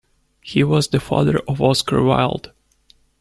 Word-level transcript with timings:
He 0.41 0.63
was 0.63 0.87
the 0.87 0.99
father 0.99 1.37
of 1.47 1.61
Oscar 1.61 2.01
Wilde. 2.01 2.51